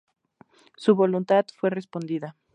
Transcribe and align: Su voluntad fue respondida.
Su 0.77 0.95
voluntad 0.95 1.45
fue 1.55 1.69
respondida. 1.69 2.35